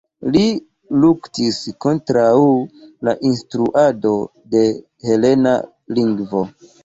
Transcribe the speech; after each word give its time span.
Li 0.35 0.43
luktis 1.01 1.57
kontraŭ 1.85 2.31
la 3.09 3.13
instruado 3.31 4.15
de 4.57 4.63
helena 5.09 5.55
lingvo. 5.99 6.43